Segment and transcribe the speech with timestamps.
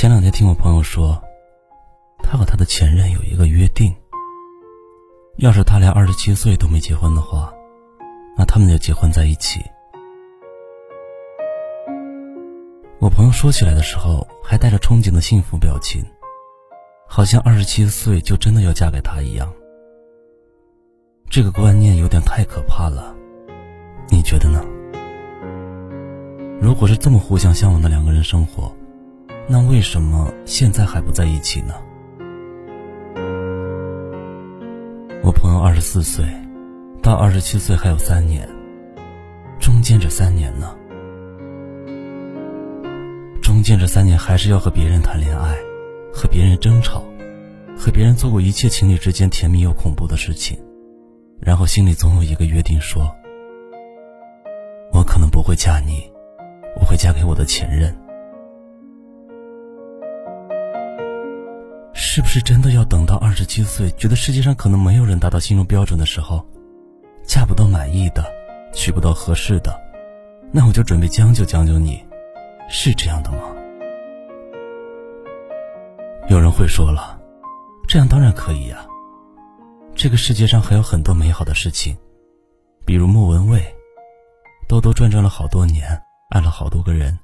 [0.00, 1.22] 前两天听我朋友说，
[2.22, 3.94] 他和他的前任有一个约定，
[5.36, 7.52] 要是他俩二十七岁都没结婚的话，
[8.34, 9.60] 那他们就结婚在一起。
[12.98, 16.02] 我朋友说起来的时候，还带着憧憬的幸福表情，
[17.06, 19.52] 好像二十七岁就真的要嫁给他一样。
[21.28, 23.14] 这个观念有点太可怕了，
[24.08, 24.64] 你觉得呢？
[26.58, 28.74] 如果是这么互相向往的两个人生活，
[29.52, 31.74] 那为什么现在还不在一起呢？
[35.24, 36.24] 我朋友二十四岁，
[37.02, 38.48] 到二十七岁还有三年，
[39.58, 40.72] 中间这三年呢？
[43.42, 45.56] 中间这三年还是要和别人谈恋爱，
[46.12, 47.02] 和别人争吵，
[47.76, 50.56] 和别人做过一切情侣之间甜蜜又恐怖的事情，
[51.40, 53.12] 然后心里总有一个约定，说：
[54.92, 56.08] 我可能不会嫁你，
[56.80, 57.92] 我会嫁给我的前任。
[62.20, 66.46] 是不是真的要等到二十七岁，觉得世界上可能没有人达到心中标准的时候，
[67.24, 68.22] 嫁不到满意的，
[68.74, 69.74] 娶不到合适的，
[70.52, 72.04] 那我就准备将就将就你，
[72.68, 73.38] 是这样的吗？
[76.28, 77.18] 有人会说了，
[77.88, 78.86] 这样当然可以呀。
[79.94, 81.96] 这个世界上还有很多美好的事情，
[82.84, 83.64] 比如莫文蔚，
[84.68, 87.18] 兜兜转转了好多年，爱了好多个人，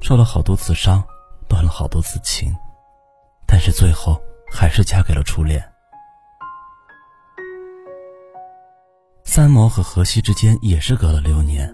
[0.00, 1.04] 受了好多次伤，
[1.50, 2.50] 断了好多次情，
[3.46, 4.18] 但是最后。
[4.50, 5.62] 还是嫁给了初恋。
[9.24, 11.72] 三毛和荷西之间也是隔了六年，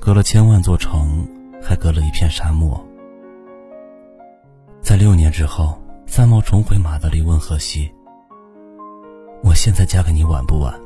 [0.00, 1.26] 隔了千万座城，
[1.62, 2.84] 还隔了一片沙漠。
[4.82, 7.90] 在六年之后，三毛重回马德里，问荷西
[9.42, 10.78] ：“我现在嫁给你晚不晚？”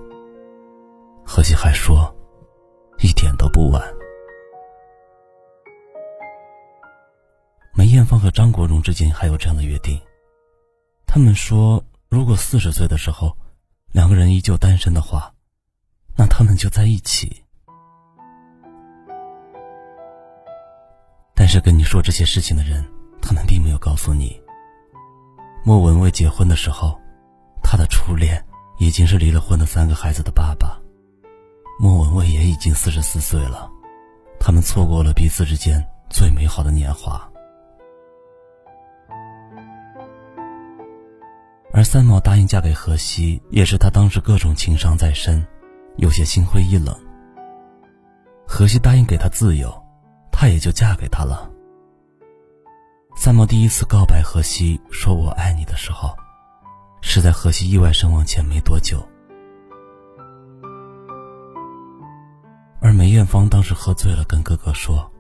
[1.25, 2.15] 荷西还说
[3.03, 3.83] ：“一点都不晚。”
[7.75, 9.99] 梅艳芳和张国荣之间还有这样的约定。
[11.13, 13.37] 他们说，如果四十岁的时候，
[13.91, 15.35] 两个人依旧单身的话，
[16.17, 17.43] 那他们就在一起。
[21.35, 22.89] 但是跟你说这些事情的人，
[23.21, 24.41] 他们并没有告诉你，
[25.65, 26.97] 莫文蔚结婚的时候，
[27.61, 28.47] 他的初恋
[28.79, 30.81] 已经是离了婚的三个孩子的爸爸，
[31.81, 33.69] 莫文蔚也已经四十四岁了，
[34.39, 37.29] 他们错过了彼此之间最美好的年华。
[41.93, 45.45] 三毛答应嫁给荷西，也是他当时各种情伤在身，
[45.97, 46.97] 有些心灰意冷。
[48.47, 49.69] 荷西答应给他自由，
[50.31, 51.51] 他也就嫁给他了。
[53.17, 56.17] 三毛第一次告白荷西说我爱你的时候，
[57.03, 59.05] 是在荷西意外身亡前没多久。
[62.81, 65.11] 而梅艳芳当时喝醉了，跟哥哥说：“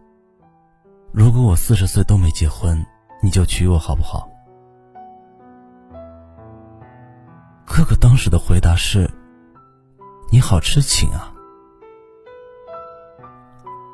[1.11, 2.81] 如果我四十岁都没结婚，
[3.21, 4.30] 你就娶我好不好？”
[7.81, 9.11] 哥哥当时的回答是
[10.31, 11.33] ：“你好痴情啊。”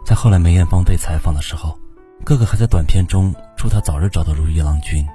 [0.05, 1.79] 在后来梅艳芳被采访的时候，
[2.25, 5.07] 哥哥还在短片中祝她早日找到如意郎君。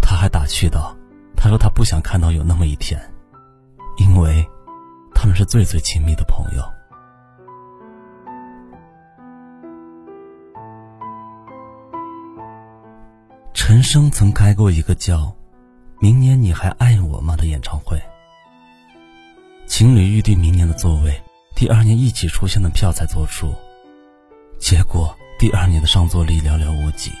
[0.00, 0.96] 他还打趣道
[1.36, 2.98] ：“他说他不想看到有那么一天，
[3.98, 4.42] 因为
[5.14, 6.64] 他们是最最亲密的朋友。”
[13.52, 15.36] 陈升曾开过一个叫。
[16.02, 18.00] 明年你还爱我吗的演唱会，
[19.66, 21.14] 情侣预定明年的座位，
[21.54, 23.54] 第二年一起出现的票才做出，
[24.58, 27.12] 结果第二年的上座率寥寥无几。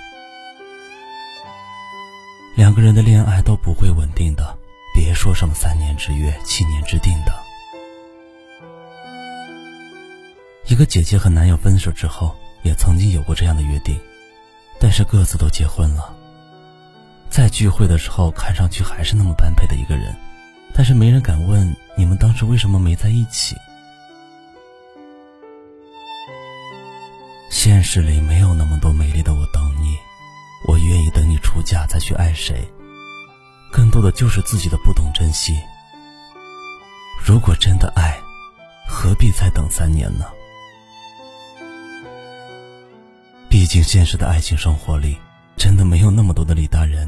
[2.56, 4.56] 两个人的恋爱都不会稳定的，
[4.94, 7.34] 别说什么三年之约、七年之定的。
[10.68, 14.00] 一个姐姐和男友分手之后，也曾经有过这样的约定，
[14.80, 16.16] 但是各自都结婚了。
[17.30, 20.14] 在聚会的时候，看上去还是那么般配的一个人，
[20.74, 23.56] 但是没人敢问你们当时为什么没在一起。
[27.48, 29.96] 现实里没有那么多美丽的我等你，
[30.66, 32.68] 我愿意等你出嫁再去爱谁，
[33.70, 35.56] 更多的就是自己的不懂珍惜。
[37.24, 38.18] 如果真的爱，
[38.88, 40.24] 何必再等三年呢？
[43.48, 45.16] 毕竟现实的爱情生活里，
[45.56, 46.99] 真的没有那么多的李大人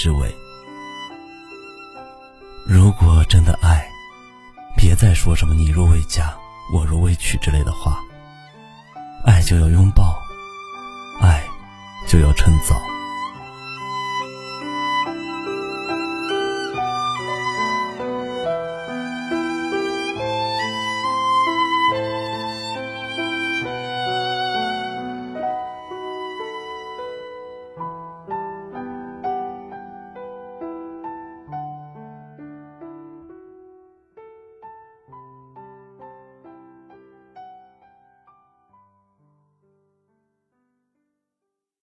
[0.00, 0.34] 和陈志伟。
[2.66, 3.86] 如果真的爱，
[4.76, 6.34] 别再说什么“你若未嫁，
[6.72, 7.98] 我若未娶”之类的话。
[9.26, 10.16] 爱就要拥抱，
[11.20, 11.44] 爱
[12.08, 12.80] 就要趁早。